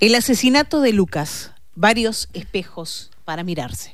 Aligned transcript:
El 0.00 0.14
asesinato 0.14 0.80
de 0.80 0.92
Lucas, 0.92 1.50
varios 1.74 2.28
espejos 2.32 3.10
para 3.24 3.42
mirarse. 3.42 3.92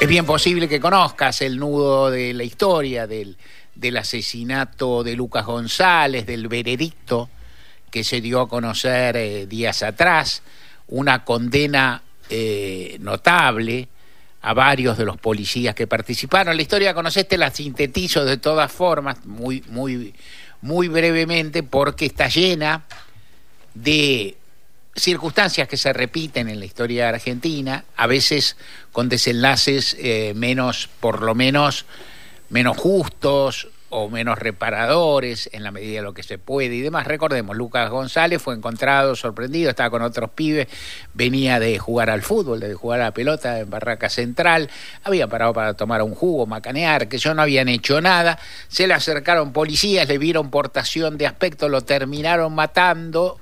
Es 0.00 0.08
bien 0.08 0.24
posible 0.24 0.70
que 0.70 0.80
conozcas 0.80 1.42
el 1.42 1.58
nudo 1.58 2.10
de 2.10 2.32
la 2.32 2.44
historia 2.44 3.06
del, 3.06 3.36
asesinato 3.98 5.04
de 5.04 5.16
Lucas 5.16 5.44
González, 5.44 6.24
del 6.24 6.48
veredicto 6.48 7.28
que 7.90 8.04
se 8.04 8.22
dio 8.22 8.40
a 8.40 8.48
conocer 8.48 9.18
eh, 9.18 9.46
días 9.46 9.82
atrás, 9.82 10.42
una 10.88 11.26
condena 11.26 12.02
eh, 12.30 12.96
notable 13.00 13.88
a 14.40 14.54
varios 14.54 14.96
de 14.96 15.04
los 15.04 15.18
policías 15.18 15.74
que 15.74 15.86
participaron. 15.86 16.56
La 16.56 16.62
historia 16.62 16.94
conoceste, 16.94 17.36
la 17.36 17.50
sintetizo 17.50 18.24
de 18.24 18.36
todas 18.36 18.70
formas, 18.70 19.26
muy, 19.26 19.62
muy, 19.68 20.14
muy 20.66 20.88
brevemente, 20.88 21.62
porque 21.62 22.06
está 22.06 22.28
llena 22.28 22.84
de 23.74 24.36
circunstancias 24.96 25.68
que 25.68 25.76
se 25.76 25.92
repiten 25.92 26.48
en 26.48 26.58
la 26.58 26.64
historia 26.64 27.08
argentina, 27.08 27.84
a 27.96 28.06
veces 28.06 28.56
con 28.90 29.08
desenlaces 29.08 29.96
eh, 30.00 30.32
menos, 30.34 30.88
por 31.00 31.22
lo 31.22 31.34
menos, 31.34 31.84
menos 32.50 32.76
justos 32.76 33.68
o 33.88 34.08
menos 34.08 34.38
reparadores 34.38 35.48
en 35.52 35.62
la 35.62 35.70
medida 35.70 35.96
de 35.96 36.02
lo 36.02 36.14
que 36.14 36.22
se 36.22 36.38
puede 36.38 36.74
y 36.74 36.80
demás. 36.80 37.06
Recordemos, 37.06 37.56
Lucas 37.56 37.90
González 37.90 38.42
fue 38.42 38.54
encontrado 38.54 39.14
sorprendido, 39.14 39.70
estaba 39.70 39.90
con 39.90 40.02
otros 40.02 40.30
pibes, 40.30 40.68
venía 41.14 41.60
de 41.60 41.78
jugar 41.78 42.10
al 42.10 42.22
fútbol, 42.22 42.60
de 42.60 42.74
jugar 42.74 43.00
a 43.00 43.04
la 43.04 43.14
pelota 43.14 43.60
en 43.60 43.70
Barraca 43.70 44.08
Central, 44.08 44.68
había 45.04 45.28
parado 45.28 45.52
para 45.52 45.74
tomar 45.74 46.02
un 46.02 46.14
jugo, 46.14 46.46
macanear, 46.46 47.08
que 47.08 47.18
yo 47.18 47.34
no 47.34 47.42
habían 47.42 47.68
hecho 47.68 48.00
nada, 48.00 48.38
se 48.68 48.86
le 48.86 48.94
acercaron 48.94 49.52
policías, 49.52 50.08
le 50.08 50.18
vieron 50.18 50.50
portación 50.50 51.16
de 51.18 51.26
aspecto, 51.26 51.68
lo 51.68 51.82
terminaron 51.82 52.54
matando, 52.54 53.40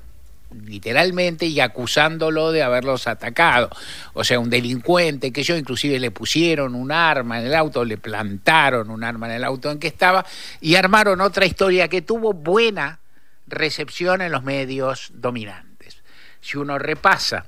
literalmente 0.67 1.47
y 1.47 1.61
acusándolo 1.61 2.53
de 2.53 2.63
haberlos 2.63 3.07
atacado. 3.07 3.71
O 4.13 4.25
sea, 4.25 4.39
un 4.39 4.51
delincuente 4.51 5.33
que 5.33 5.43
yo 5.43 5.57
inclusive 5.57 5.99
le 5.99 6.11
pusieron 6.11 6.75
un 6.75 6.93
arma 6.93 7.41
en 7.41 7.47
el 7.47 7.55
auto, 7.55 7.85
le 7.85 7.99
plantaron 7.99 8.91
un 8.91 9.05
arma 9.05 9.27
en 9.27 9.35
el 9.35 9.45
auto 9.45 9.71
en 9.71 9.79
que 9.79 9.89
estaba 9.89 10.25
y 10.61 10.77
armaron 10.77 11.21
otra 11.21 11.47
historia 11.47 11.89
que 11.89 12.03
tuvo 12.03 12.33
buena 12.33 13.01
recepción 13.47 14.23
en 14.23 14.33
los 14.33 14.43
medios 14.43 15.11
dominantes. 15.15 15.99
Si 16.41 16.59
uno 16.59 16.79
repasa 16.79 17.47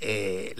eh, 0.00 0.54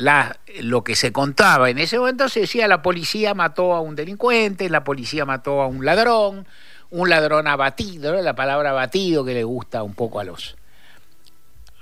lo 0.61 0.84
que 0.84 0.94
se 0.94 1.12
contaba 1.12 1.70
en 1.70 1.78
ese 1.78 1.98
momento, 1.98 2.28
se 2.28 2.41
decía 2.41 2.69
la 2.69 2.83
policía 2.83 3.34
mató 3.34 3.75
a 3.75 3.81
un 3.81 3.97
delincuente, 3.97 4.69
la 4.69 4.84
policía 4.84 5.25
mató 5.25 5.62
a 5.62 5.66
un 5.66 5.84
ladrón, 5.84 6.47
un 6.91 7.08
ladrón 7.08 7.47
abatido, 7.47 8.20
la 8.20 8.34
palabra 8.34 8.70
abatido 8.70 9.25
que 9.25 9.34
le 9.34 9.44
gusta 9.44 9.83
un 9.83 9.94
poco 9.94 10.20
a 10.20 10.25
los 10.25 10.56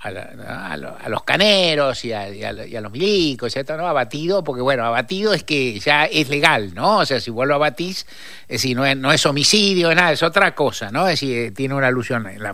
a, 0.00 1.08
los 1.08 1.22
caneros 1.24 2.04
y 2.04 2.12
a, 2.12 2.52
los 2.52 2.92
milicos, 2.92 3.56
y 3.56 3.60
¿no? 3.76 3.88
Abatido, 3.88 4.44
porque 4.44 4.62
bueno, 4.62 4.84
abatido 4.84 5.34
es 5.34 5.42
que 5.42 5.78
ya 5.80 6.04
es 6.04 6.28
legal, 6.28 6.72
¿no? 6.74 6.98
O 6.98 7.06
sea, 7.06 7.20
si 7.20 7.30
vuelvo 7.30 7.54
a 7.54 7.56
abatís, 7.56 8.06
es 8.42 8.62
decir, 8.62 8.76
no 8.76 8.86
es, 8.86 8.96
no 8.96 9.12
es 9.12 9.26
homicidio, 9.26 9.92
nada, 9.94 10.12
es 10.12 10.22
otra 10.22 10.54
cosa, 10.54 10.90
¿no? 10.92 11.08
Es 11.08 11.20
decir, 11.20 11.52
tiene 11.52 11.74
una 11.74 11.88
alusión. 11.88 12.26
En 12.28 12.42
la, 12.42 12.50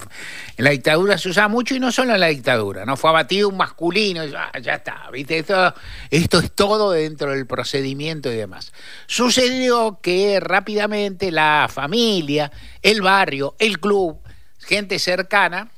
en 0.56 0.64
la 0.64 0.70
dictadura 0.70 1.18
se 1.18 1.28
usaba 1.28 1.48
mucho 1.48 1.74
y 1.74 1.80
no 1.80 1.92
solo 1.92 2.14
en 2.14 2.20
la 2.20 2.28
dictadura, 2.28 2.86
¿no? 2.86 2.96
Fue 2.96 3.10
abatido 3.10 3.50
un 3.50 3.58
masculino, 3.58 4.24
ya 4.24 4.74
está, 4.74 5.10
¿viste? 5.12 5.38
Esto, 5.38 5.74
esto 6.10 6.38
es 6.38 6.52
todo 6.52 6.92
dentro 6.92 7.32
del 7.32 7.46
procedimiento 7.46 8.32
y 8.32 8.36
demás. 8.36 8.72
Sucedió 9.06 9.98
que 10.00 10.40
rápidamente 10.40 11.30
la 11.30 11.68
familia, 11.70 12.50
el 12.80 13.02
barrio, 13.02 13.54
el 13.58 13.80
club, 13.80 14.18
gente 14.58 14.98
cercana, 14.98 15.70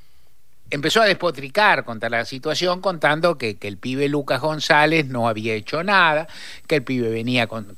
empezó 0.70 1.02
a 1.02 1.06
despotricar 1.06 1.84
contra 1.84 2.08
la 2.08 2.24
situación 2.24 2.80
contando 2.80 3.38
que, 3.38 3.56
el 3.60 3.78
pibe 3.78 4.08
Lucas 4.08 4.40
González 4.40 5.06
no 5.06 5.28
había 5.28 5.54
hecho 5.54 5.82
nada, 5.82 6.26
que 6.66 6.76
el 6.76 6.82
pibe 6.82 7.08
venía 7.08 7.46
con, 7.46 7.76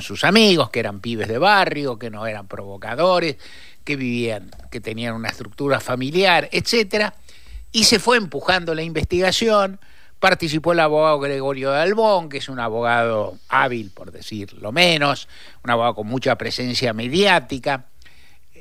sus 0.00 0.24
amigos, 0.24 0.70
que 0.70 0.80
eran 0.80 1.00
pibes 1.00 1.28
de 1.28 1.38
barrio, 1.38 1.98
que 1.98 2.10
no 2.10 2.26
eran 2.26 2.46
provocadores, 2.46 3.36
que 3.84 3.96
vivían, 3.96 4.50
que 4.70 4.80
tenían 4.80 5.14
una 5.14 5.28
estructura 5.28 5.80
familiar, 5.80 6.48
etcétera, 6.52 7.14
y 7.72 7.84
se 7.84 7.98
fue 7.98 8.16
empujando 8.16 8.74
la 8.74 8.82
investigación. 8.82 9.78
Participó 10.18 10.72
el 10.72 10.80
abogado 10.80 11.18
Gregorio 11.18 11.70
Dalbón, 11.70 12.28
que 12.28 12.38
es 12.38 12.50
un 12.50 12.60
abogado 12.60 13.38
hábil, 13.48 13.90
por 13.90 14.12
decir 14.12 14.52
lo 14.54 14.70
menos, 14.70 15.28
un 15.64 15.70
abogado 15.70 15.94
con 15.94 16.06
mucha 16.08 16.36
presencia 16.36 16.92
mediática, 16.92 17.86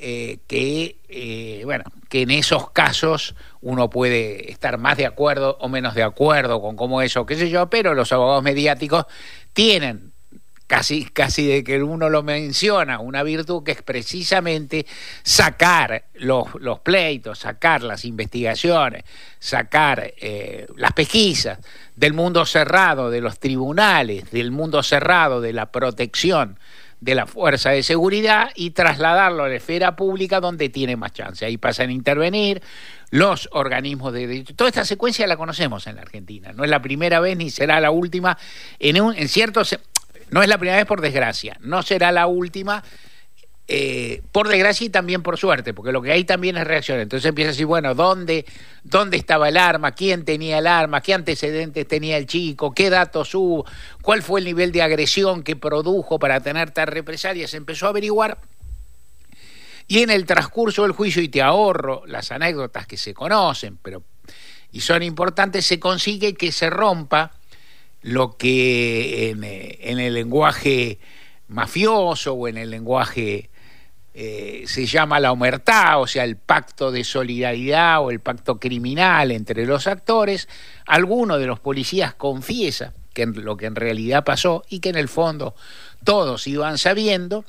eh, 0.02 0.40
que, 0.48 0.98
eh, 1.10 1.62
bueno, 1.66 1.84
que 2.08 2.22
en 2.22 2.32
esos 2.32 2.72
casos 2.72 3.36
uno 3.62 3.90
puede 3.90 4.52
estar 4.52 4.78
más 4.78 4.98
de 4.98 5.06
acuerdo 5.06 5.58
o 5.60 5.70
menos 5.70 5.94
de 5.94 6.04
acuerdo 6.04 6.62
con 6.62 6.76
cómo 6.76 7.02
eso, 7.02 7.26
qué 7.26 7.36
sé 7.36 7.50
yo, 7.50 7.70
pero 7.70 7.94
los 7.94 8.12
abogados 8.12 8.44
mediáticos 8.44 9.06
tienen 9.54 10.14
casi, 10.70 11.06
casi 11.06 11.48
de 11.48 11.64
que 11.64 11.82
uno 11.82 12.09
lo 12.09 12.22
menciona, 12.22 13.00
una 13.00 13.24
virtud 13.24 13.64
que 13.64 13.72
es 13.72 13.82
precisamente 13.82 14.86
sacar 15.24 16.06
los, 16.14 16.48
los 16.59 16.80
pleitos, 16.80 17.40
sacar 17.40 17.82
las 17.82 18.06
investigaciones, 18.06 19.04
sacar 19.40 20.14
eh, 20.22 20.68
las 20.78 20.94
pesquisas 20.94 21.58
del 21.96 22.14
mundo 22.14 22.46
cerrado, 22.46 23.09
de 23.09 23.20
los 23.20 23.40
tribunales, 23.40 24.30
del 24.30 24.52
mundo 24.52 24.84
cerrado, 24.84 25.42
de 25.42 25.54
la 25.54 25.72
protección 25.72 26.59
de 27.02 27.16
la 27.16 27.26
fuerza 27.26 27.70
de 27.72 27.84
seguridad 27.84 28.52
y 28.56 28.72
trasladarlo 28.72 29.44
a 29.44 29.50
la 29.50 29.56
esfera 29.56 29.96
pública 29.96 30.40
donde 30.40 30.70
tiene 30.70 30.96
más 30.96 31.14
chance. 31.14 31.46
Ahí 31.46 31.58
pasan 31.58 31.90
a 31.90 31.94
intervenir 31.94 32.62
los 33.12 33.50
organismos 33.52 34.14
de. 34.14 34.44
Toda 34.56 34.70
esta 34.70 34.86
secuencia 34.86 35.26
la 35.28 35.38
conocemos 35.38 35.88
en 35.88 35.96
la 35.96 36.02
Argentina. 36.02 36.52
No 36.54 36.64
es 36.64 36.70
la 36.70 36.82
primera 36.82 37.20
vez 37.20 37.38
ni 37.38 37.50
será 37.50 37.80
la 37.80 37.92
última. 37.92 38.38
En, 38.80 39.02
un, 39.02 39.16
en 39.16 39.28
ciertos. 39.30 39.78
No 40.30 40.44
es 40.44 40.50
la 40.50 40.58
primera 40.58 40.78
vez 40.78 40.86
por 40.86 41.02
desgracia. 41.02 41.58
No 41.62 41.82
será 41.82 42.12
la 42.12 42.28
última 42.28 42.84
eh, 43.72 44.24
por 44.31 44.47
desgracia 44.47 44.88
y 44.88 44.90
también 44.90 45.22
por 45.22 45.38
suerte, 45.38 45.75
porque 45.75 45.91
lo 45.91 46.02
que 46.02 46.12
hay 46.12 46.24
también 46.24 46.57
es 46.57 46.66
reacción. 46.66 47.00
Entonces 47.00 47.30
empieza 47.30 47.50
a 47.50 47.52
decir, 47.52 47.68
bueno, 47.68 47.94
¿dónde, 47.94 48.44
¿dónde 48.84 49.16
estaba 49.16 49.47
el 49.47 49.57
arma? 49.57 49.91
¿Quién 49.91 50.25
tenía 50.25 50.57
el 50.57 50.66
arma? 50.66 51.02
¿Qué 51.02 51.13
antecedentes 51.13 51.88
tenía 51.88 52.18
el 52.18 52.25
chico? 52.25 52.74
¿Qué 52.74 52.90
datos 52.90 53.35
hubo? 53.35 53.68
¿Cuál 54.02 54.24
fue 54.24 54.40
el 54.40 54.47
nivel 54.47 54.72
de 54.72 54.81
agresión 54.81 55.44
que 55.44 55.56
produjo 55.56 56.18
para 56.18 56.40
tener 56.40 56.72
tal 56.72 56.88
represalia? 56.88 57.47
Se 57.47 57.58
empezó 57.58 57.85
a 57.85 57.90
averiguar. 57.90 58.40
Y 59.88 60.00
en 60.00 60.09
el 60.09 60.25
transcurso 60.25 60.81
del 60.81 60.94
juicio, 60.94 61.22
y 61.22 61.29
te 61.29 61.44
ahorro 61.44 62.02
las 62.08 62.31
anécdotas 62.31 62.88
que 62.88 62.97
se 62.97 63.13
conocen, 63.13 63.78
pero 63.84 64.02
y 64.72 64.81
son 64.81 65.03
importantes, 65.03 65.68
se 65.68 65.79
consigue 65.79 66.34
que 66.34 66.52
se 66.52 66.72
rompa 66.72 67.34
lo 68.02 68.35
que 68.35 69.29
en, 69.29 69.44
eh, 69.44 69.78
en 69.81 70.00
el 70.00 70.16
lenguaje 70.16 70.97
mafioso 71.50 72.34
o 72.34 72.47
en 72.47 72.58
el 72.58 72.72
lenguaje 72.72 73.49
eh, 74.22 74.63
se 74.68 74.85
llama 74.85 75.18
la 75.22 75.31
omertá, 75.31 75.97
o 75.97 76.06
sea, 76.06 76.25
el 76.25 76.35
pacto 76.35 76.91
de 76.91 77.06
solidaridad 77.06 78.02
o 78.03 78.12
el 78.12 78.19
pacto 78.19 78.59
criminal 78.59 79.31
entre 79.31 79.66
los 79.66 79.88
actores, 79.88 80.50
alguno 80.85 81.38
de 81.38 81.46
los 81.46 81.62
policías 81.62 82.16
confiesa 82.16 82.91
que 83.13 83.25
lo 83.28 83.56
que 83.56 83.68
en 83.68 83.75
realidad 83.75 84.25
pasó 84.25 84.66
y 84.68 84.81
que 84.81 84.90
en 84.90 84.97
el 84.97 85.08
fondo 85.08 85.56
todos 86.03 86.47
iban 86.47 86.78
sabiendo, 86.78 87.46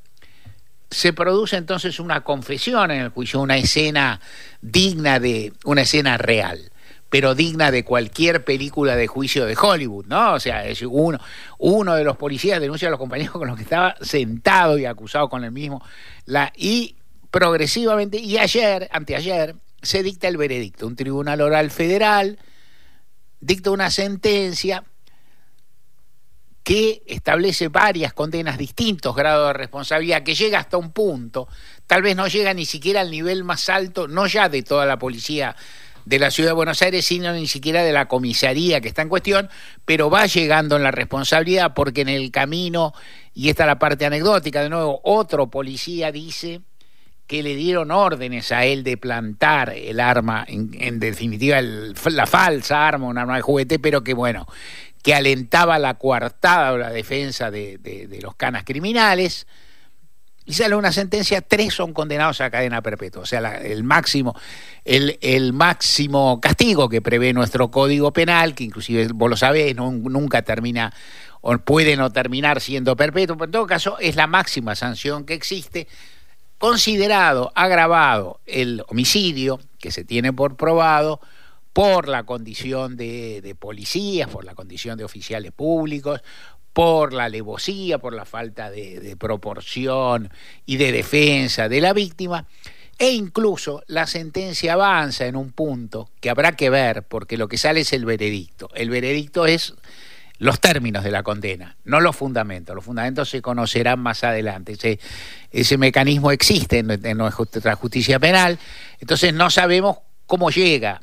se 0.92 1.12
produce 1.12 1.56
entonces 1.56 1.98
una 1.98 2.20
confesión 2.22 2.92
en 2.92 3.00
el 3.00 3.08
juicio, 3.08 3.40
una 3.40 3.56
escena 3.56 4.20
digna 4.62 5.18
de 5.18 5.52
una 5.64 5.82
escena 5.82 6.18
real 6.18 6.69
pero 7.10 7.34
digna 7.34 7.72
de 7.72 7.84
cualquier 7.84 8.44
película 8.44 8.94
de 8.94 9.08
juicio 9.08 9.44
de 9.44 9.56
Hollywood, 9.60 10.06
¿no? 10.06 10.34
O 10.34 10.40
sea, 10.40 10.64
es 10.64 10.80
uno, 10.82 11.18
uno 11.58 11.96
de 11.96 12.04
los 12.04 12.16
policías 12.16 12.60
denuncia 12.60 12.86
a 12.86 12.92
los 12.92 13.00
compañeros 13.00 13.32
con 13.32 13.48
los 13.48 13.56
que 13.56 13.64
estaba 13.64 13.96
sentado 14.00 14.78
y 14.78 14.86
acusado 14.86 15.28
con 15.28 15.42
el 15.42 15.50
mismo. 15.50 15.84
La, 16.24 16.52
y 16.56 16.94
progresivamente, 17.32 18.18
y 18.18 18.38
ayer, 18.38 18.88
anteayer, 18.92 19.56
se 19.82 20.04
dicta 20.04 20.28
el 20.28 20.36
veredicto. 20.36 20.86
Un 20.86 20.94
tribunal 20.94 21.40
oral 21.40 21.72
federal 21.72 22.38
dicta 23.40 23.72
una 23.72 23.90
sentencia 23.90 24.84
que 26.62 27.02
establece 27.06 27.68
varias 27.68 28.12
condenas, 28.12 28.56
distintos 28.56 29.16
grados 29.16 29.48
de 29.48 29.54
responsabilidad, 29.54 30.22
que 30.22 30.36
llega 30.36 30.60
hasta 30.60 30.76
un 30.76 30.92
punto, 30.92 31.48
tal 31.88 32.02
vez 32.02 32.14
no 32.14 32.28
llega 32.28 32.54
ni 32.54 32.66
siquiera 32.66 33.00
al 33.00 33.10
nivel 33.10 33.42
más 33.42 33.68
alto, 33.68 34.06
no 34.06 34.26
ya 34.28 34.48
de 34.48 34.62
toda 34.62 34.86
la 34.86 34.98
policía 34.98 35.56
de 36.10 36.18
la 36.18 36.32
ciudad 36.32 36.50
de 36.50 36.54
Buenos 36.54 36.82
Aires, 36.82 37.04
sino 37.04 37.32
ni 37.32 37.46
siquiera 37.46 37.84
de 37.84 37.92
la 37.92 38.08
comisaría 38.08 38.80
que 38.80 38.88
está 38.88 39.02
en 39.02 39.08
cuestión, 39.08 39.48
pero 39.84 40.10
va 40.10 40.26
llegando 40.26 40.74
en 40.74 40.82
la 40.82 40.90
responsabilidad 40.90 41.72
porque 41.72 42.00
en 42.00 42.08
el 42.08 42.32
camino, 42.32 42.92
y 43.32 43.48
esta 43.48 43.62
es 43.62 43.68
la 43.68 43.78
parte 43.78 44.06
anecdótica, 44.06 44.60
de 44.60 44.70
nuevo, 44.70 45.00
otro 45.04 45.50
policía 45.50 46.10
dice 46.10 46.62
que 47.28 47.44
le 47.44 47.54
dieron 47.54 47.92
órdenes 47.92 48.50
a 48.50 48.64
él 48.64 48.82
de 48.82 48.96
plantar 48.96 49.70
el 49.70 50.00
arma, 50.00 50.44
en, 50.48 50.98
definitiva 50.98 51.62
la 51.62 52.26
falsa 52.26 52.88
arma, 52.88 53.06
un 53.06 53.16
arma 53.16 53.36
de 53.36 53.42
juguete, 53.42 53.78
pero 53.78 54.02
que 54.02 54.14
bueno, 54.14 54.48
que 55.04 55.14
alentaba 55.14 55.78
la 55.78 55.94
coartada 55.94 56.72
o 56.72 56.78
la 56.78 56.90
defensa 56.90 57.52
de, 57.52 57.78
de 57.78 58.18
los 58.20 58.34
canas 58.34 58.64
criminales 58.64 59.46
y 60.46 60.54
sale 60.54 60.74
una 60.74 60.90
sentencia, 60.90 61.42
tres 61.42 61.74
son 61.74 61.92
condenados 61.92 62.40
a 62.40 62.50
cadena 62.50 62.82
perpetua, 62.82 63.22
o 63.22 63.26
sea, 63.26 63.58
el 63.58 63.84
máximo, 63.84 64.34
el, 64.84 65.18
el, 65.20 65.52
máximo 65.52 66.40
castigo 66.40 66.88
que 66.88 67.02
prevé 67.02 67.32
nuestro 67.32 67.70
código 67.70 68.12
penal, 68.12 68.54
que 68.54 68.64
inclusive 68.64 69.08
vos 69.14 69.30
lo 69.30 69.36
sabés, 69.36 69.76
nunca 69.76 70.42
termina 70.42 70.92
o 71.42 71.56
puede 71.58 71.96
no 71.96 72.10
terminar 72.10 72.60
siendo 72.60 72.96
perpetuo, 72.96 73.36
pero 73.36 73.46
en 73.46 73.52
todo 73.52 73.66
caso 73.66 73.98
es 73.98 74.16
la 74.16 74.26
máxima 74.26 74.74
sanción 74.74 75.24
que 75.24 75.34
existe, 75.34 75.86
considerado 76.58 77.52
agravado 77.54 78.40
el 78.46 78.82
homicidio, 78.88 79.60
que 79.78 79.90
se 79.90 80.04
tiene 80.04 80.32
por 80.32 80.56
probado, 80.56 81.20
por 81.72 82.08
la 82.08 82.24
condición 82.24 82.96
de, 82.96 83.40
de 83.40 83.54
policías, 83.54 84.28
por 84.28 84.44
la 84.44 84.54
condición 84.54 84.98
de 84.98 85.04
oficiales 85.04 85.52
públicos, 85.52 86.20
por 86.72 87.12
la 87.12 87.24
alevosía, 87.24 87.98
por 87.98 88.14
la 88.14 88.24
falta 88.24 88.70
de, 88.70 89.16
proporción 89.18 90.30
y 90.66 90.76
de 90.76 90.92
defensa 90.92 91.68
de 91.68 91.80
la 91.80 91.92
víctima, 91.92 92.46
e 92.98 93.10
incluso 93.10 93.82
la 93.86 94.06
sentencia 94.06 94.74
avanza 94.74 95.26
en 95.26 95.36
un 95.36 95.52
punto 95.52 96.10
que 96.20 96.30
habrá 96.30 96.52
que 96.52 96.70
ver, 96.70 97.02
porque 97.04 97.36
lo 97.36 97.48
que 97.48 97.58
sale 97.58 97.80
es 97.80 97.92
el 97.92 98.04
veredicto. 98.04 98.68
El 98.74 98.90
veredicto 98.90 99.46
es 99.46 99.74
los 100.38 100.60
términos 100.60 101.02
de 101.04 101.10
la 101.10 101.22
condena, 101.22 101.76
no 101.84 102.00
los 102.00 102.16
fundamentos. 102.16 102.74
Los 102.74 102.84
fundamentos 102.84 103.28
se 103.30 103.42
conocerán 103.42 104.00
más 104.00 104.22
adelante. 104.22 104.72
Ese, 104.72 105.00
ese 105.50 105.78
mecanismo 105.78 106.30
existe 106.30 106.78
en, 106.78 106.90
en 106.90 107.18
nuestra 107.18 107.74
justicia 107.74 108.18
penal, 108.18 108.58
entonces 109.00 109.34
no 109.34 109.50
sabemos 109.50 109.98
cómo 110.26 110.50
llega 110.50 111.00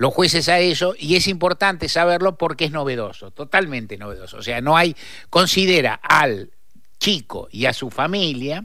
los 0.00 0.14
jueces 0.14 0.48
a 0.48 0.60
eso 0.60 0.94
y 0.98 1.16
es 1.16 1.28
importante 1.28 1.86
saberlo 1.90 2.38
porque 2.38 2.64
es 2.64 2.70
novedoso, 2.70 3.32
totalmente 3.32 3.98
novedoso. 3.98 4.38
O 4.38 4.42
sea, 4.42 4.62
no 4.62 4.74
hay, 4.74 4.96
considera 5.28 5.92
al 5.92 6.52
chico 6.98 7.50
y 7.52 7.66
a 7.66 7.74
su 7.74 7.90
familia 7.90 8.64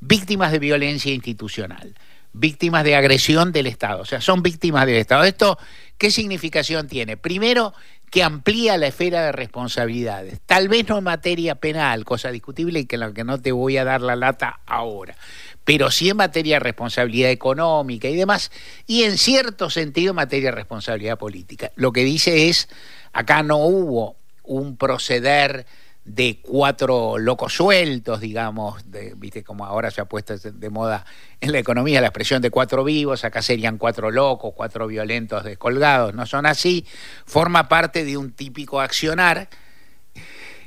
víctimas 0.00 0.50
de 0.50 0.58
violencia 0.58 1.12
institucional, 1.12 1.94
víctimas 2.32 2.84
de 2.84 2.96
agresión 2.96 3.52
del 3.52 3.66
Estado, 3.66 4.00
o 4.00 4.06
sea, 4.06 4.22
son 4.22 4.42
víctimas 4.42 4.86
del 4.86 4.96
Estado. 4.96 5.24
¿Esto 5.24 5.58
qué 5.98 6.10
significación 6.10 6.88
tiene? 6.88 7.18
Primero, 7.18 7.74
que 8.10 8.22
amplía 8.22 8.78
la 8.78 8.86
esfera 8.86 9.26
de 9.26 9.32
responsabilidades, 9.32 10.40
tal 10.46 10.68
vez 10.68 10.88
no 10.88 10.96
en 10.96 11.04
materia 11.04 11.54
penal, 11.56 12.06
cosa 12.06 12.30
discutible 12.30 12.80
y 12.80 12.86
que 12.86 12.96
la 12.96 13.12
que 13.12 13.24
no 13.24 13.38
te 13.42 13.52
voy 13.52 13.76
a 13.76 13.84
dar 13.84 14.00
la 14.00 14.16
lata 14.16 14.60
ahora, 14.64 15.16
pero 15.64 15.90
sí 15.90 16.10
en 16.10 16.16
materia 16.16 16.56
de 16.56 16.60
responsabilidad 16.60 17.30
económica 17.30 18.08
y 18.08 18.16
demás, 18.16 18.50
y 18.86 19.04
en 19.04 19.18
cierto 19.18 19.70
sentido 19.70 20.10
en 20.10 20.16
materia 20.16 20.50
de 20.50 20.56
responsabilidad 20.56 21.18
política. 21.18 21.70
Lo 21.76 21.92
que 21.92 22.04
dice 22.04 22.48
es, 22.48 22.68
acá 23.12 23.42
no 23.42 23.58
hubo 23.58 24.16
un 24.44 24.76
proceder 24.76 25.66
de 26.04 26.40
cuatro 26.42 27.16
locos 27.16 27.54
sueltos, 27.54 28.20
digamos, 28.20 28.90
de, 28.90 29.14
viste 29.16 29.44
como 29.44 29.64
ahora 29.64 29.90
se 29.92 30.00
ha 30.00 30.04
puesto 30.06 30.36
de 30.36 30.70
moda 30.70 31.06
en 31.40 31.52
la 31.52 31.60
economía 31.60 32.00
la 32.00 32.08
expresión 32.08 32.42
de 32.42 32.50
cuatro 32.50 32.82
vivos, 32.82 33.24
acá 33.24 33.40
serían 33.40 33.78
cuatro 33.78 34.10
locos, 34.10 34.52
cuatro 34.56 34.88
violentos 34.88 35.44
descolgados, 35.44 36.12
no 36.12 36.26
son 36.26 36.46
así, 36.46 36.84
forma 37.24 37.68
parte 37.68 38.04
de 38.04 38.16
un 38.16 38.32
típico 38.32 38.80
accionar 38.80 39.48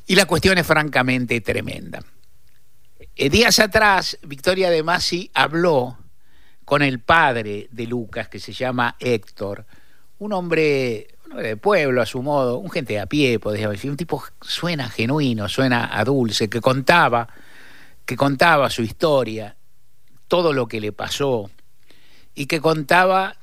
y 0.08 0.16
la 0.16 0.26
cuestión 0.26 0.58
es 0.58 0.66
francamente 0.66 1.42
tremenda. 1.42 2.02
Eh, 3.18 3.30
días 3.30 3.60
atrás, 3.60 4.18
Victoria 4.24 4.70
de 4.70 4.84
Masi 4.84 5.32
habló 5.34 5.98
con 6.66 6.82
el 6.82 7.00
padre 7.00 7.70
de 7.72 7.88
Lucas, 7.88 8.28
que 8.28 8.42
se 8.42 8.52
llama 8.52 8.98
Héctor, 9.00 9.66
un 10.20 10.34
hombre, 10.34 11.08
de 11.34 11.56
pueblo 11.56 12.02
a 12.02 12.06
su 12.06 12.22
modo, 12.22 12.58
un 12.58 12.70
gente 12.70 13.00
a 13.00 13.06
pie, 13.06 13.40
podría 13.40 13.70
decir, 13.70 13.90
un 13.90 13.96
tipo 13.96 14.22
suena 14.42 14.90
genuino, 14.90 15.48
suena 15.48 15.98
a 15.98 16.04
dulce, 16.04 16.50
que 16.50 16.60
contaba, 16.60 17.30
que 18.06 18.18
contaba 18.18 18.70
su 18.70 18.82
historia, 18.82 19.56
todo 20.28 20.52
lo 20.52 20.68
que 20.68 20.82
le 20.82 20.92
pasó, 20.92 21.50
y 22.34 22.48
que 22.48 22.60
contaba, 22.60 23.38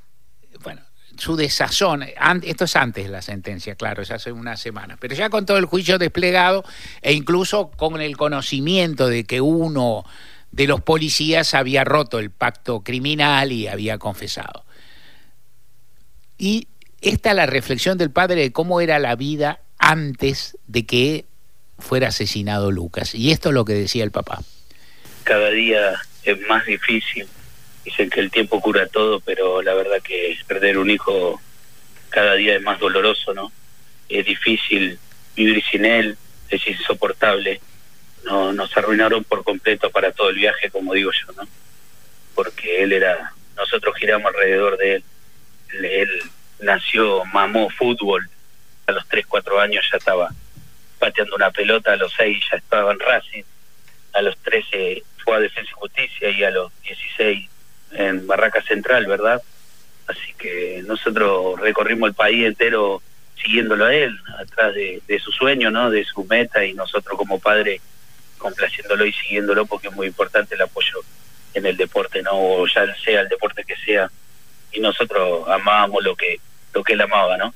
bueno, 0.62 0.82
su 1.16 1.36
desazón, 1.36 2.04
esto 2.42 2.64
es 2.64 2.76
antes 2.76 3.04
de 3.04 3.10
la 3.10 3.22
sentencia, 3.22 3.74
claro, 3.74 4.02
es 4.02 4.10
hace 4.10 4.32
una 4.32 4.56
semana, 4.56 4.96
pero 4.98 5.14
ya 5.14 5.30
con 5.30 5.46
todo 5.46 5.58
el 5.58 5.66
juicio 5.66 5.98
desplegado 5.98 6.64
e 7.00 7.12
incluso 7.12 7.70
con 7.70 8.00
el 8.00 8.16
conocimiento 8.16 9.08
de 9.08 9.24
que 9.24 9.40
uno 9.40 10.04
de 10.50 10.66
los 10.66 10.80
policías 10.80 11.54
había 11.54 11.84
roto 11.84 12.18
el 12.18 12.30
pacto 12.30 12.80
criminal 12.80 13.52
y 13.52 13.68
había 13.68 13.98
confesado. 13.98 14.64
Y 16.38 16.68
esta 17.00 17.30
es 17.30 17.36
la 17.36 17.46
reflexión 17.46 17.98
del 17.98 18.10
padre 18.10 18.40
de 18.42 18.52
cómo 18.52 18.80
era 18.80 18.98
la 18.98 19.16
vida 19.16 19.60
antes 19.78 20.58
de 20.66 20.86
que 20.86 21.24
fuera 21.78 22.08
asesinado 22.08 22.70
Lucas. 22.70 23.14
Y 23.14 23.32
esto 23.32 23.48
es 23.48 23.54
lo 23.54 23.64
que 23.64 23.74
decía 23.74 24.04
el 24.04 24.10
papá. 24.10 24.42
Cada 25.24 25.50
día 25.50 25.94
es 26.24 26.40
más 26.48 26.64
difícil 26.66 27.28
dicen 27.84 28.10
que 28.10 28.20
el 28.20 28.30
tiempo 28.30 28.60
cura 28.60 28.86
todo, 28.86 29.20
pero 29.20 29.62
la 29.62 29.74
verdad 29.74 30.02
que 30.02 30.38
perder 30.46 30.78
un 30.78 30.90
hijo 30.90 31.40
cada 32.10 32.34
día 32.34 32.56
es 32.56 32.62
más 32.62 32.78
doloroso, 32.78 33.32
¿no? 33.34 33.50
Es 34.08 34.26
difícil 34.26 34.98
vivir 35.34 35.64
sin 35.70 35.84
él, 35.84 36.16
es 36.48 36.66
insoportable. 36.66 37.60
No, 38.24 38.52
nos 38.52 38.76
arruinaron 38.76 39.24
por 39.24 39.42
completo 39.42 39.90
para 39.90 40.12
todo 40.12 40.28
el 40.28 40.36
viaje, 40.36 40.70
como 40.70 40.94
digo 40.94 41.10
yo, 41.10 41.32
¿no? 41.32 41.48
Porque 42.34 42.82
él 42.82 42.92
era, 42.92 43.32
nosotros 43.56 43.96
giramos 43.96 44.32
alrededor 44.32 44.76
de 44.76 44.96
él. 44.96 45.04
Él, 45.82 46.22
nació, 46.60 47.24
mamó 47.26 47.68
fútbol, 47.70 48.28
a 48.86 48.92
los 48.92 49.06
3, 49.08 49.26
4 49.26 49.60
años 49.60 49.84
ya 49.90 49.98
estaba 49.98 50.30
pateando 50.98 51.34
una 51.34 51.50
pelota, 51.50 51.92
a 51.92 51.96
los 51.96 52.12
6 52.16 52.44
ya 52.50 52.56
estaba 52.58 52.92
en 52.92 53.00
Racing, 53.00 53.42
a 54.12 54.22
los 54.22 54.36
13 54.38 55.02
fue 55.24 55.36
a 55.36 55.40
Defensa 55.40 55.70
y 55.70 55.74
Justicia 55.74 56.30
y 56.30 56.44
a 56.44 56.50
los 56.50 56.72
16 56.82 57.48
en 57.94 58.26
Barraca 58.26 58.62
Central, 58.62 59.06
¿verdad? 59.06 59.42
Así 60.06 60.34
que 60.38 60.82
nosotros 60.86 61.60
recorrimos 61.60 62.08
el 62.08 62.14
país 62.14 62.46
entero 62.46 63.02
siguiéndolo 63.42 63.86
a 63.86 63.94
él, 63.94 64.16
atrás 64.38 64.74
de, 64.74 65.20
su 65.22 65.32
sueño, 65.32 65.70
¿no? 65.70 65.90
De 65.90 66.04
su 66.04 66.24
meta 66.24 66.64
y 66.64 66.74
nosotros 66.74 67.16
como 67.16 67.38
padre 67.38 67.80
complaciéndolo 68.38 69.04
y 69.06 69.12
siguiéndolo 69.12 69.66
porque 69.66 69.88
es 69.88 69.94
muy 69.94 70.06
importante 70.06 70.54
el 70.54 70.62
apoyo 70.62 71.00
en 71.54 71.66
el 71.66 71.76
deporte, 71.76 72.22
¿no? 72.22 72.32
O 72.32 72.66
ya 72.66 72.94
sea 72.96 73.20
el 73.20 73.28
deporte 73.28 73.64
que 73.64 73.76
sea. 73.76 74.10
Y 74.72 74.80
nosotros 74.80 75.48
amábamos 75.48 76.02
lo 76.02 76.16
que 76.16 76.40
lo 76.72 76.82
que 76.82 76.94
él 76.94 77.00
amaba, 77.00 77.36
¿no? 77.36 77.54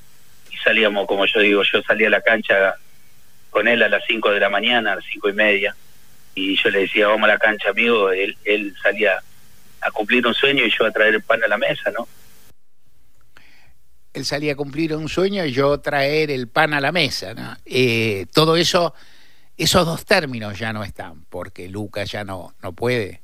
Y 0.51 0.57
salíamos, 0.57 1.07
como 1.07 1.25
yo 1.25 1.39
digo, 1.39 1.63
yo 1.63 1.81
salía 1.81 2.07
a 2.07 2.11
la 2.11 2.21
cancha 2.21 2.75
con 3.49 3.67
él 3.67 3.81
a 3.81 3.89
las 3.89 4.03
5 4.05 4.31
de 4.31 4.39
la 4.39 4.49
mañana, 4.49 4.93
a 4.93 4.95
las 4.97 5.05
cinco 5.05 5.29
y 5.29 5.33
media, 5.33 5.75
y 6.35 6.55
yo 6.55 6.69
le 6.69 6.81
decía, 6.81 7.07
vamos 7.07 7.23
a 7.23 7.33
la 7.33 7.39
cancha, 7.39 7.69
amigo, 7.69 8.11
él, 8.11 8.37
él 8.45 8.75
salía 8.83 9.19
a 9.81 9.91
cumplir 9.91 10.25
un 10.27 10.33
sueño 10.33 10.65
y 10.65 10.71
yo 10.71 10.85
a 10.85 10.91
traer 10.91 11.15
el 11.15 11.23
pan 11.23 11.43
a 11.43 11.47
la 11.47 11.57
mesa, 11.57 11.91
¿no? 11.91 12.07
Él 14.13 14.25
salía 14.25 14.53
a 14.53 14.55
cumplir 14.55 14.95
un 14.95 15.09
sueño 15.09 15.45
y 15.45 15.51
yo 15.51 15.79
traer 15.79 16.31
el 16.31 16.47
pan 16.47 16.73
a 16.73 16.81
la 16.81 16.91
mesa, 16.91 17.33
¿no? 17.33 17.55
Eh, 17.65 18.25
todo 18.33 18.55
eso, 18.57 18.93
esos 19.57 19.85
dos 19.85 20.05
términos 20.05 20.57
ya 20.57 20.73
no 20.73 20.83
están, 20.83 21.25
porque 21.25 21.69
Lucas 21.69 22.11
ya 22.11 22.23
no, 22.23 22.55
no 22.61 22.73
puede 22.73 23.21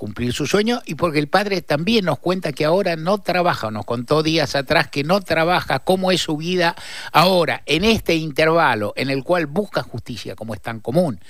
cumplir 0.00 0.32
su 0.32 0.46
sueño 0.46 0.80
y 0.86 0.94
porque 0.94 1.18
el 1.18 1.28
padre 1.28 1.60
también 1.60 2.06
nos 2.06 2.18
cuenta 2.18 2.52
que 2.52 2.64
ahora 2.64 2.96
no 2.96 3.18
trabaja, 3.18 3.70
nos 3.70 3.84
contó 3.84 4.22
días 4.22 4.56
atrás 4.56 4.88
que 4.88 5.04
no 5.04 5.20
trabaja, 5.20 5.80
cómo 5.80 6.10
es 6.10 6.22
su 6.22 6.38
vida 6.38 6.74
ahora, 7.12 7.62
en 7.66 7.84
este 7.84 8.14
intervalo 8.14 8.94
en 8.96 9.10
el 9.10 9.22
cual 9.22 9.44
busca 9.44 9.82
justicia, 9.82 10.34
como 10.36 10.54
es 10.54 10.62
tan 10.62 10.80
común, 10.80 11.20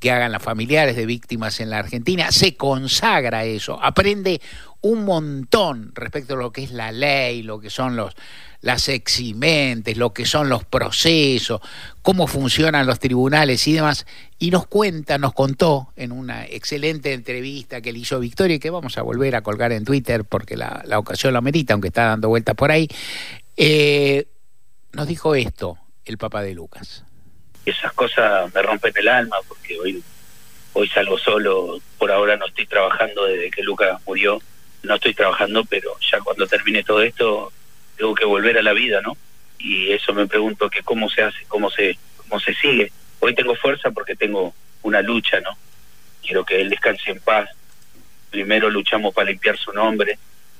que 0.00 0.10
hagan 0.10 0.32
las 0.32 0.42
familiares 0.42 0.96
de 0.96 1.06
víctimas 1.06 1.60
en 1.60 1.70
la 1.70 1.78
Argentina, 1.78 2.32
se 2.32 2.56
consagra 2.56 3.44
eso, 3.44 3.78
aprende 3.80 4.40
un 4.80 5.04
montón 5.04 5.92
respecto 5.94 6.34
a 6.34 6.38
lo 6.38 6.52
que 6.52 6.64
es 6.64 6.72
la 6.72 6.90
ley, 6.90 7.42
lo 7.42 7.60
que 7.60 7.70
son 7.70 7.96
los 7.96 8.16
las 8.62 8.90
eximentes, 8.90 9.96
lo 9.96 10.12
que 10.12 10.26
son 10.26 10.50
los 10.50 10.64
procesos, 10.64 11.62
cómo 12.02 12.26
funcionan 12.26 12.86
los 12.86 12.98
tribunales 12.98 13.66
y 13.66 13.72
demás, 13.72 14.06
y 14.38 14.50
nos 14.50 14.66
cuenta, 14.66 15.16
nos 15.16 15.32
contó 15.32 15.88
en 15.96 16.12
una 16.12 16.44
excelente 16.44 17.14
entrevista 17.14 17.80
que 17.80 17.92
le 17.92 18.00
hizo 18.00 18.20
Victoria 18.20 18.56
y 18.56 18.58
que 18.58 18.68
vamos 18.68 18.98
a 18.98 19.02
volver 19.02 19.34
a 19.34 19.42
colgar 19.42 19.72
en 19.72 19.84
Twitter 19.84 20.24
porque 20.24 20.56
la, 20.58 20.84
ocasión 20.98 21.32
lo 21.32 21.38
amerita, 21.38 21.72
aunque 21.72 21.88
está 21.88 22.04
dando 22.04 22.28
vueltas 22.28 22.54
por 22.54 22.70
ahí, 22.70 22.86
eh, 23.56 24.28
nos 24.92 25.06
dijo 25.06 25.34
esto 25.34 25.78
el 26.04 26.18
papá 26.18 26.42
de 26.42 26.54
Lucas 26.54 27.04
esas 27.70 27.92
cosas 27.92 28.52
me 28.54 28.62
rompen 28.62 28.92
el 28.96 29.08
alma 29.08 29.36
porque 29.48 29.78
hoy 29.78 30.02
hoy 30.72 30.88
salgo 30.88 31.18
solo, 31.18 31.80
por 31.98 32.12
ahora 32.12 32.36
no 32.36 32.46
estoy 32.46 32.66
trabajando 32.66 33.26
desde 33.26 33.50
que 33.50 33.62
Lucas 33.62 34.00
murió, 34.06 34.40
no 34.82 34.94
estoy 34.94 35.14
trabajando, 35.14 35.64
pero 35.64 35.90
ya 36.00 36.20
cuando 36.20 36.46
termine 36.46 36.84
todo 36.84 37.02
esto 37.02 37.52
tengo 37.96 38.14
que 38.14 38.24
volver 38.24 38.56
a 38.58 38.62
la 38.62 38.72
vida, 38.72 39.00
¿no? 39.02 39.16
Y 39.58 39.90
eso 39.92 40.14
me 40.14 40.26
pregunto 40.26 40.70
que 40.70 40.82
cómo 40.82 41.08
se 41.10 41.22
hace, 41.22 41.44
cómo 41.48 41.70
se 41.70 41.98
cómo 42.16 42.40
se 42.40 42.54
sigue. 42.54 42.92
Hoy 43.18 43.34
tengo 43.34 43.54
fuerza 43.56 43.90
porque 43.90 44.14
tengo 44.14 44.54
una 44.82 45.02
lucha, 45.02 45.40
¿no? 45.40 45.56
Quiero 46.22 46.44
que 46.44 46.60
él 46.60 46.70
descanse 46.70 47.10
en 47.10 47.20
paz. 47.20 47.50
Primero 48.30 48.70
luchamos 48.70 49.12
para 49.12 49.30
limpiar 49.30 49.58
su 49.58 49.72
nombre 49.72 50.18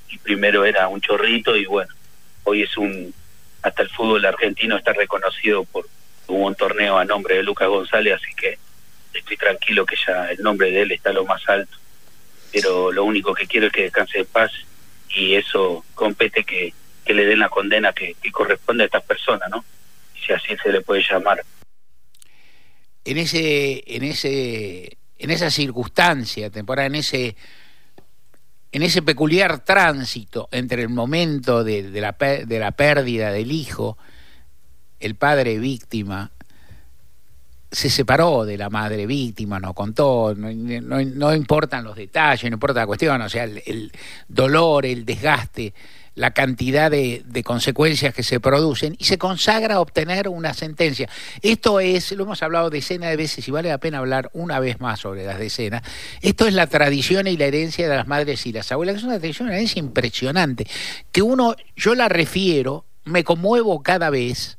y 0.09 0.19
primero 0.19 0.65
era 0.65 0.89
un 0.89 1.01
chorrito 1.01 1.57
y 1.57 1.67
bueno, 1.67 1.95
hoy 2.45 2.63
es 2.63 2.77
un 2.77 3.15
hasta 3.63 3.83
el 3.83 3.91
fútbol 3.91 4.25
argentino 4.25 4.77
está 4.77 4.93
reconocido 4.93 5.65
por 5.65 5.87
hubo 6.33 6.47
un 6.47 6.55
torneo 6.55 6.99
a 6.99 7.05
nombre 7.05 7.37
de 7.37 7.43
Lucas 7.43 7.69
González, 7.69 8.15
así 8.15 8.35
que 8.35 8.59
estoy 9.13 9.37
tranquilo 9.37 9.85
que 9.85 9.97
ya 9.97 10.31
el 10.31 10.43
nombre 10.43 10.71
de 10.71 10.83
él 10.83 10.93
está 10.93 11.13
lo 11.13 11.25
más 11.25 11.47
alto. 11.49 11.77
Pero 12.53 12.93
lo 12.93 13.05
único 13.05 13.35
que 13.35 13.47
quiero 13.47 13.67
es 13.67 13.73
que 13.73 13.83
descanse 13.83 14.19
de 14.19 14.25
paz 14.25 14.53
y 15.09 15.35
eso 15.35 15.85
compete 15.95 16.45
que, 16.45 16.73
que 17.05 17.15
le 17.15 17.27
den 17.27 17.39
la 17.39 17.49
condena 17.49 17.93
que, 17.93 18.15
que 18.21 18.31
corresponde 18.33 18.85
a 18.85 18.87
estas 18.87 19.05
personas, 19.05 19.49
¿no? 19.51 19.65
Si 20.15 20.33
así 20.33 20.57
se 20.63 20.73
le 20.73 20.81
puede 20.81 21.03
llamar. 21.03 21.43
En 23.05 23.19
ese, 23.19 23.83
en 23.87 24.05
ese, 24.05 24.99
en 25.19 25.31
esa 25.31 25.51
circunstancia 25.51 26.51
temporal, 26.51 26.87
en 26.87 26.97
ese 26.97 27.37
en 28.73 28.83
ese 28.83 29.03
peculiar 29.03 29.65
tránsito 29.65 30.49
entre 30.53 30.83
el 30.83 30.91
momento 30.91 31.65
de, 31.65 31.91
de, 31.91 32.01
la, 32.01 32.13
de 32.13 32.59
la 32.59 32.71
pérdida 32.71 33.33
del 33.33 33.51
hijo, 33.51 33.99
el 35.01 35.15
padre 35.15 35.59
víctima 35.59 36.31
se 37.73 37.89
separó 37.89 38.45
de 38.45 38.59
la 38.59 38.69
madre 38.69 39.07
víctima, 39.07 39.61
no 39.61 39.75
contó, 39.75 40.35
no, 40.37 40.51
no, 40.51 41.35
importan 41.35 41.85
los 41.85 41.95
detalles, 41.95 42.51
no 42.51 42.55
importa 42.55 42.81
la 42.81 42.87
cuestión, 42.87 43.21
o 43.23 43.29
sea, 43.29 43.45
el, 43.45 43.93
dolor, 44.27 44.85
el 44.85 45.05
desgaste, 45.05 45.73
la 46.17 46.33
cantidad 46.33 46.91
de, 46.91 47.23
de, 47.25 47.45
consecuencias 47.45 48.13
que 48.13 48.25
se 48.25 48.41
producen 48.41 48.97
y 48.99 49.05
se 49.05 49.19
consagra 49.19 49.77
a 49.77 49.81
obtener 49.81 50.29
una 50.29 50.53
sentencia. 50.53 51.09
Esto 51.43 51.79
es, 51.79 52.11
lo 52.11 52.25
hemos 52.25 52.43
hablado 52.43 52.71
decenas 52.71 53.11
de 53.11 53.17
veces 53.17 53.47
y 53.47 53.51
vale 53.53 53.69
la 53.69 53.79
pena 53.79 53.99
hablar 53.99 54.31
una 54.33 54.59
vez 54.59 54.81
más 54.81 54.99
sobre 54.99 55.25
las 55.25 55.39
decenas, 55.39 55.83
esto 56.23 56.49
es 56.49 56.55
la 56.55 56.67
tradición 56.67 57.29
y 57.29 57.37
la 57.37 57.45
herencia 57.45 57.89
de 57.89 57.95
las 57.95 58.09
madres 58.09 58.45
y 58.47 58.53
las 58.53 58.73
abuelas, 58.73 58.97
es 58.97 59.05
una 59.05 59.21
tradición 59.21 59.47
y 59.47 59.51
una 59.51 59.57
herencia 59.59 59.79
impresionante, 59.79 60.67
que 61.13 61.23
uno, 61.23 61.55
yo 61.77 61.95
la 61.95 62.09
refiero, 62.09 62.85
me 63.05 63.23
conmuevo 63.23 63.81
cada 63.85 64.11
vez, 64.11 64.59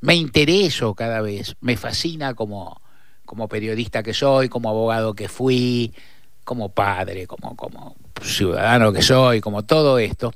me 0.00 0.14
intereso 0.14 0.94
cada 0.94 1.20
vez, 1.20 1.56
me 1.60 1.76
fascina 1.76 2.34
como, 2.34 2.80
como 3.24 3.48
periodista 3.48 4.02
que 4.02 4.14
soy, 4.14 4.48
como 4.48 4.70
abogado 4.70 5.14
que 5.14 5.28
fui, 5.28 5.92
como 6.44 6.70
padre, 6.70 7.26
como, 7.26 7.56
como 7.56 7.96
ciudadano 8.22 8.92
que 8.92 9.02
soy, 9.02 9.40
como 9.40 9.64
todo 9.64 9.98
esto, 9.98 10.32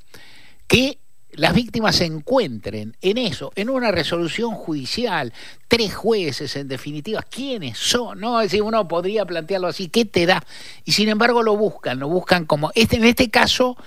que 0.66 0.99
las 1.33 1.54
víctimas 1.54 1.97
se 1.97 2.04
encuentren 2.04 2.97
en 3.00 3.16
eso, 3.16 3.52
en 3.54 3.71
una 3.71 3.90
resolución 3.90 4.54
judicial, 4.54 5.33
tres 5.69 5.95
jueces 5.95 6.54
en 6.57 6.69
definitiva, 6.69 7.23
¿quiénes 7.23 7.78
son? 7.78 8.21
No, 8.21 8.40
es 8.40 8.50
decir, 8.50 8.62
uno 8.62 8.87
podría 8.87 9.25
plantearlo 9.25 9.69
así, 9.69 9.88
¿qué 9.88 10.04
te 10.04 10.26
da? 10.26 10.45
Y 10.85 10.92
sin 10.92 11.09
embargo 11.09 11.42
lo 11.42 11.57
buscan, 11.57 11.99
lo 11.99 12.09
buscan 12.09 12.45
como, 12.45 12.71
este, 12.75 12.97
en 12.97 13.04
este 13.04 13.31
caso, 13.31 13.78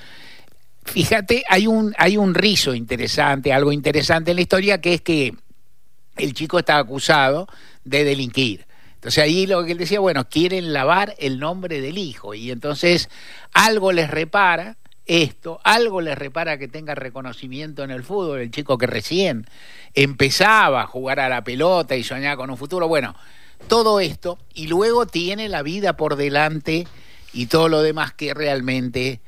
fíjate, 0.84 1.44
hay 1.48 1.67
un, 1.67 1.94
hay 2.00 2.17
un 2.17 2.34
rizo 2.34 2.74
interesante, 2.74 3.53
algo 3.53 3.72
interesante 3.72 4.32
en 4.32 4.38
la 4.38 4.41
historia, 4.41 4.82
que 4.82 4.96
es 4.96 5.01
que 5.01 5.36
el 6.18 6.34
chico 6.34 6.60
está 6.60 6.78
acusado 6.78 7.48
de 7.84 8.04
delinquir. 8.04 8.66
Entonces 8.96 9.24
ahí 9.24 9.46
lo 9.46 9.64
que 9.64 9.74
él 9.74 9.78
decía, 9.78 10.00
bueno, 10.00 10.28
quieren 10.28 10.74
lavar 10.74 11.14
el 11.20 11.40
nombre 11.40 11.80
del 11.80 11.98
hijo 11.98 12.34
y 12.34 12.50
entonces 12.50 13.10
algo 13.54 13.92
les 13.92 14.10
repara 14.10 14.78
esto, 15.06 15.60
algo 15.64 16.02
les 16.02 16.18
repara 16.18 16.58
que 16.58 16.68
tenga 16.68 16.96
reconocimiento 16.96 17.84
en 17.84 17.92
el 17.92 18.04
fútbol, 18.04 18.40
el 18.40 18.50
chico 18.50 18.78
que 18.80 18.88
recién 18.88 19.46
empezaba 19.94 20.82
a 20.82 20.88
jugar 20.88 21.20
a 21.20 21.30
la 21.30 21.44
pelota 21.44 21.96
y 21.96 22.04
soñaba 22.04 22.38
con 22.38 22.50
un 22.50 22.58
futuro, 22.58 22.88
bueno, 22.88 23.16
todo 23.68 24.00
esto 24.00 24.40
y 24.54 24.68
luego 24.68 25.06
tiene 25.06 25.50
la 25.50 25.62
vida 25.62 25.96
por 25.96 26.16
delante 26.16 26.88
y 27.34 27.46
todo 27.46 27.70
lo 27.70 27.82
demás 27.84 28.14
que 28.14 28.34
realmente 28.34 29.22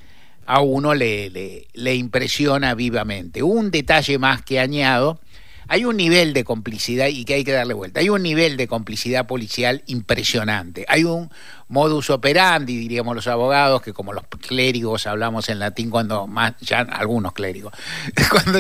a 0.47 0.61
uno 0.61 0.95
le, 0.95 1.29
le, 1.29 1.67
le 1.73 1.95
impresiona 1.95 2.73
vivamente. 2.73 3.43
Un 3.43 3.69
detalle 3.69 4.17
más 4.17 4.41
que 4.41 4.59
añado, 4.59 5.19
hay 5.67 5.85
un 5.85 5.97
nivel 5.97 6.33
de 6.33 6.43
complicidad 6.43 7.07
y 7.07 7.25
que 7.25 7.35
hay 7.35 7.43
que 7.43 7.51
darle 7.51 7.73
vuelta. 7.73 7.99
Hay 7.99 8.09
un 8.09 8.23
nivel 8.23 8.57
de 8.57 8.67
complicidad 8.67 9.27
policial 9.27 9.83
impresionante. 9.87 10.85
Hay 10.87 11.03
un 11.03 11.29
modus 11.67 12.09
operandi, 12.09 12.77
diríamos 12.77 13.15
los 13.15 13.27
abogados, 13.27 13.81
que 13.81 13.93
como 13.93 14.13
los 14.13 14.23
clérigos 14.27 15.07
hablamos 15.07 15.49
en 15.49 15.59
latín 15.59 15.89
cuando 15.89 16.27
más, 16.27 16.53
ya 16.61 16.79
algunos 16.79 17.33
clérigos, 17.33 17.73
cuando 18.31 18.59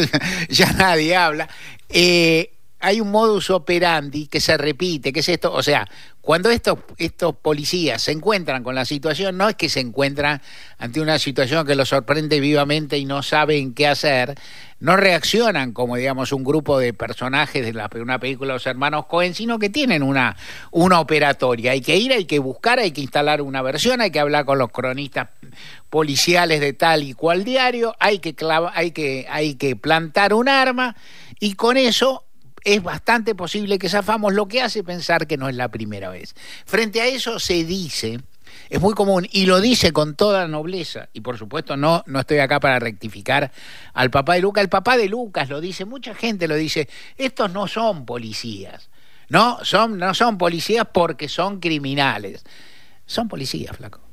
ya, 0.49 0.71
nadie 0.73 1.15
habla, 1.15 1.47
eh, 1.89 2.51
hay 2.79 3.01
un 3.01 3.09
modus 3.09 3.49
operandi 3.49 4.27
que 4.27 4.39
se 4.39 4.57
repite, 4.57 5.11
que 5.11 5.21
es 5.21 5.29
esto, 5.29 5.51
o 5.51 5.63
sea, 5.63 5.87
cuando 6.27 6.49
estos, 6.49 6.79
estos 6.97 7.37
policías 7.37 8.01
se 8.01 8.11
encuentran 8.11 8.61
con 8.61 8.75
la 8.75 8.83
situación, 8.83 9.37
no 9.37 9.47
es 9.47 9.55
que 9.55 9.69
se 9.69 9.79
encuentran 9.79 10.41
ante 10.77 10.99
una 10.99 11.19
situación 11.19 11.65
que 11.65 11.73
los 11.73 11.87
sorprende 11.87 12.41
vivamente 12.41 12.97
y 12.97 13.05
no 13.05 13.23
saben 13.23 13.73
qué 13.73 13.87
hacer, 13.87 14.35
no 14.81 14.97
reaccionan 14.97 15.71
como, 15.71 15.95
digamos, 15.95 16.33
un 16.33 16.43
grupo 16.43 16.79
de 16.79 16.91
personajes 16.91 17.65
de 17.65 18.01
una 18.01 18.19
película 18.19 18.49
de 18.49 18.55
los 18.55 18.67
hermanos 18.67 19.05
Cohen, 19.05 19.35
sino 19.35 19.57
que 19.57 19.69
tienen 19.69 20.03
una, 20.03 20.35
una 20.71 20.99
operatoria. 20.99 21.71
Hay 21.71 21.79
que 21.79 21.95
ir, 21.95 22.11
hay 22.11 22.25
que 22.25 22.39
buscar, 22.39 22.77
hay 22.79 22.91
que 22.91 22.99
instalar 22.99 23.41
una 23.41 23.61
versión, 23.61 24.01
hay 24.01 24.11
que 24.11 24.19
hablar 24.19 24.43
con 24.43 24.57
los 24.57 24.69
cronistas 24.69 25.29
policiales 25.89 26.59
de 26.59 26.73
tal 26.73 27.03
y 27.03 27.13
cual 27.13 27.45
diario, 27.45 27.95
hay 28.01 28.19
que, 28.19 28.35
clava, 28.35 28.73
hay 28.75 28.91
que, 28.91 29.27
hay 29.29 29.55
que 29.55 29.77
plantar 29.77 30.33
un 30.33 30.49
arma 30.49 30.97
y 31.39 31.53
con 31.53 31.77
eso 31.77 32.26
es 32.63 32.83
bastante 32.83 33.35
posible 33.35 33.79
que 33.79 33.89
zafamos, 33.89 34.33
lo 34.33 34.47
que 34.47 34.61
hace 34.61 34.83
pensar 34.83 35.27
que 35.27 35.37
no 35.37 35.49
es 35.49 35.55
la 35.55 35.69
primera 35.69 36.09
vez. 36.09 36.35
Frente 36.65 37.01
a 37.01 37.07
eso 37.07 37.39
se 37.39 37.63
dice, 37.63 38.19
es 38.69 38.81
muy 38.81 38.93
común, 38.93 39.27
y 39.31 39.45
lo 39.45 39.61
dice 39.61 39.91
con 39.91 40.15
toda 40.15 40.47
nobleza, 40.47 41.09
y 41.13 41.21
por 41.21 41.37
supuesto 41.37 41.77
no, 41.77 42.03
no 42.07 42.19
estoy 42.19 42.39
acá 42.39 42.59
para 42.59 42.79
rectificar 42.79 43.51
al 43.93 44.09
papá 44.09 44.35
de 44.35 44.41
Lucas, 44.41 44.63
el 44.63 44.69
papá 44.69 44.97
de 44.97 45.09
Lucas 45.09 45.49
lo 45.49 45.61
dice, 45.61 45.85
mucha 45.85 46.13
gente 46.13 46.47
lo 46.47 46.55
dice, 46.55 46.89
estos 47.17 47.51
no 47.51 47.67
son 47.67 48.05
policías, 48.05 48.89
no 49.29 49.63
son, 49.63 49.97
no 49.97 50.13
son 50.13 50.37
policías 50.37 50.87
porque 50.91 51.29
son 51.29 51.59
criminales, 51.59 52.43
son 53.05 53.27
policías, 53.27 53.75
flaco. 53.75 54.06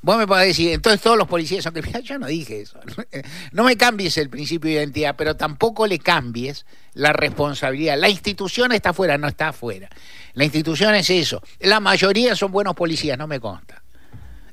Vos 0.00 0.16
me 0.16 0.26
podés 0.28 0.48
decir, 0.48 0.72
entonces 0.72 1.00
todos 1.00 1.18
los 1.18 1.26
policías 1.26 1.64
son 1.64 1.72
criminales. 1.72 2.04
Yo 2.08 2.18
no 2.18 2.26
dije 2.26 2.60
eso. 2.60 2.78
No 3.52 3.64
me 3.64 3.76
cambies 3.76 4.16
el 4.18 4.30
principio 4.30 4.70
de 4.70 4.76
identidad, 4.76 5.16
pero 5.16 5.36
tampoco 5.36 5.86
le 5.86 5.98
cambies 5.98 6.66
la 6.94 7.12
responsabilidad. 7.12 7.98
La 7.98 8.08
institución 8.08 8.72
está 8.72 8.90
afuera, 8.90 9.18
no 9.18 9.26
está 9.26 9.48
afuera. 9.48 9.88
La 10.34 10.44
institución 10.44 10.94
es 10.94 11.10
eso. 11.10 11.42
La 11.60 11.80
mayoría 11.80 12.36
son 12.36 12.52
buenos 12.52 12.74
policías, 12.74 13.18
no 13.18 13.26
me 13.26 13.40
consta. 13.40 13.82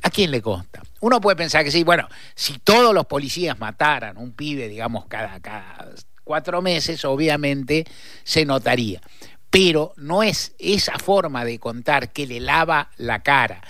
¿A 0.01 0.09
quién 0.09 0.31
le 0.31 0.41
consta? 0.41 0.81
Uno 1.01 1.19
puede 1.21 1.35
pensar 1.35 1.63
que 1.63 1.71
sí, 1.71 1.83
bueno, 1.83 2.07
si 2.35 2.59
todos 2.59 2.93
los 2.93 3.05
policías 3.05 3.59
mataran 3.59 4.17
un 4.17 4.31
pibe, 4.33 4.67
digamos, 4.67 5.05
cada, 5.05 5.39
cada 5.39 5.89
cuatro 6.23 6.61
meses, 6.61 7.03
obviamente 7.05 7.85
se 8.23 8.45
notaría. 8.45 9.01
Pero 9.49 9.93
no 9.97 10.21
es 10.21 10.53
esa 10.59 10.97
forma 10.99 11.45
de 11.45 11.59
contar 11.59 12.11
que 12.11 12.27
le 12.27 12.39
lava 12.39 12.89
la 12.97 13.23
cara 13.23 13.61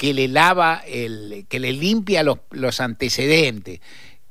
que 0.00 0.14
le 0.14 0.28
lava, 0.28 0.82
el, 0.86 1.44
que 1.46 1.60
le 1.60 1.74
limpia 1.74 2.22
los, 2.22 2.38
los 2.52 2.80
antecedentes, 2.80 3.80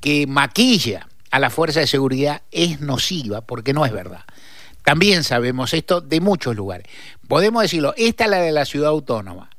que 0.01 0.25
maquilla 0.25 1.07
a 1.29 1.37
la 1.37 1.51
fuerza 1.51 1.79
de 1.79 1.85
seguridad 1.85 2.41
es 2.49 2.81
nociva, 2.81 3.41
porque 3.41 3.71
no 3.71 3.85
es 3.85 3.91
verdad. 3.91 4.23
También 4.83 5.23
sabemos 5.23 5.75
esto 5.75 6.01
de 6.01 6.21
muchos 6.21 6.55
lugares. 6.55 6.87
Podemos 7.27 7.61
decirlo, 7.61 7.93
esta 7.97 8.23
es 8.23 8.31
la 8.31 8.37
de 8.37 8.51
la 8.51 8.65
ciudad 8.65 8.89
autónoma. 8.89 9.51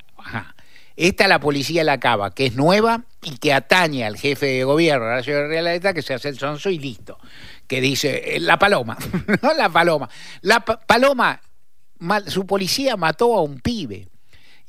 Esta 0.96 1.24
es 1.24 1.28
la 1.28 1.38
policía 1.38 1.82
de 1.82 1.84
la 1.84 2.00
Cava, 2.00 2.34
que 2.34 2.46
es 2.46 2.56
nueva 2.56 3.04
y 3.22 3.36
que 3.36 3.52
atañe 3.52 4.04
al 4.04 4.16
jefe 4.16 4.46
de 4.46 4.64
gobierno 4.64 5.06
de 5.06 5.14
la 5.14 5.22
ciudad 5.22 5.48
de 5.48 5.94
que 5.94 6.02
se 6.02 6.14
hace 6.14 6.30
el 6.30 6.40
sonso 6.40 6.70
y 6.70 6.80
listo. 6.80 7.20
Que 7.68 7.80
dice, 7.80 8.36
la 8.40 8.58
paloma, 8.58 8.98
no 9.42 9.54
la 9.54 9.68
paloma. 9.68 10.08
La 10.40 10.64
pa 10.64 10.80
paloma, 10.80 11.40
su 12.26 12.46
policía 12.46 12.96
mató 12.96 13.36
a 13.38 13.42
un 13.42 13.60
pibe. 13.60 14.08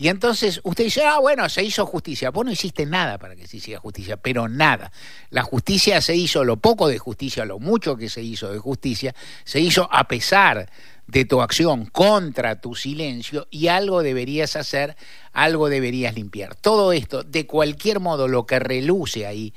Y 0.02 0.08
entonces 0.08 0.62
usted 0.64 0.86
dice, 0.86 1.06
ah, 1.06 1.20
bueno, 1.20 1.48
se 1.48 1.64
hizo 1.64 1.86
justicia. 1.86 2.32
Vos 2.32 2.44
no 2.44 2.52
hiciste 2.52 2.88
nada 2.88 3.20
para 3.20 3.36
que 3.36 3.46
se 3.46 3.58
hiciera 3.58 3.80
justicia, 3.80 4.18
pero 4.18 4.50
nada. 4.50 4.92
La 5.30 5.44
justicia 5.44 6.02
se 6.02 6.16
hizo, 6.16 6.44
lo 6.44 6.58
poco 6.58 6.88
de 6.88 6.98
justicia, 6.98 7.46
lo 7.46 7.60
mucho 7.60 7.96
que 7.96 8.10
se 8.10 8.24
hizo 8.24 8.52
de 8.52 8.58
justicia, 8.58 9.14
se 9.44 9.60
hizo 9.60 9.88
a 9.92 10.08
pesar 10.08 10.72
de 11.06 11.26
tu 11.26 11.40
acción 11.44 11.86
contra 11.86 12.60
tu 12.60 12.74
silencio 12.74 13.48
y 13.52 13.68
algo 13.68 14.02
deberías 14.02 14.56
hacer, 14.56 14.96
algo 15.34 15.70
deberías 15.70 16.16
limpiar. 16.16 16.56
Todo 16.56 16.94
esto, 16.94 17.22
de 17.22 17.46
cualquier 17.46 18.00
modo, 18.00 18.28
lo 18.28 18.48
que 18.48 18.58
reluce 18.58 19.28
ahí 19.28 19.54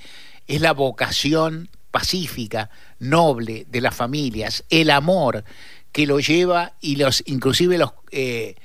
es 0.47 0.61
la 0.61 0.73
vocación 0.73 1.71
pacífica, 1.91 2.69
noble 2.99 3.65
de 3.71 3.81
las 3.81 3.97
familias, 3.97 4.65
el 4.69 4.91
amor 4.91 5.43
que 5.91 6.07
lo 6.07 6.21
lleva 6.21 6.75
y 6.83 6.97
los, 6.97 7.23
inclusive 7.25 7.79
los... 7.79 7.93
Eh, 8.11 8.57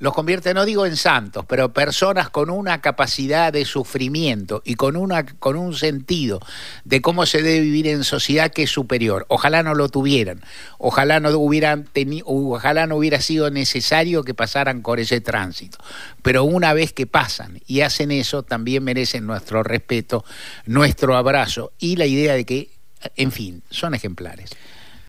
los 0.00 0.14
convierte, 0.14 0.54
no 0.54 0.64
digo 0.64 0.86
en 0.86 0.96
santos, 0.96 1.44
pero 1.46 1.74
personas 1.74 2.30
con 2.30 2.48
una 2.48 2.80
capacidad 2.80 3.52
de 3.52 3.66
sufrimiento 3.66 4.62
y 4.64 4.74
con, 4.74 4.96
una, 4.96 5.26
con 5.26 5.56
un 5.56 5.74
sentido 5.74 6.40
de 6.84 7.02
cómo 7.02 7.26
se 7.26 7.42
debe 7.42 7.60
vivir 7.60 7.86
en 7.86 8.02
sociedad 8.02 8.50
que 8.50 8.62
es 8.62 8.70
superior. 8.70 9.26
Ojalá 9.28 9.62
no 9.62 9.74
lo 9.74 9.90
tuvieran, 9.90 10.40
ojalá 10.78 11.20
no, 11.20 11.28
hubieran 11.36 11.84
tenido, 11.84 12.24
ojalá 12.26 12.86
no 12.86 12.96
hubiera 12.96 13.20
sido 13.20 13.50
necesario 13.50 14.24
que 14.24 14.32
pasaran 14.32 14.80
por 14.80 15.00
ese 15.00 15.20
tránsito. 15.20 15.76
Pero 16.22 16.44
una 16.44 16.72
vez 16.72 16.94
que 16.94 17.06
pasan 17.06 17.60
y 17.66 17.82
hacen 17.82 18.10
eso, 18.10 18.42
también 18.42 18.82
merecen 18.82 19.26
nuestro 19.26 19.62
respeto, 19.62 20.24
nuestro 20.64 21.14
abrazo 21.14 21.72
y 21.78 21.96
la 21.96 22.06
idea 22.06 22.32
de 22.32 22.46
que, 22.46 22.70
en 23.16 23.32
fin, 23.32 23.62
son 23.68 23.94
ejemplares. 23.94 24.50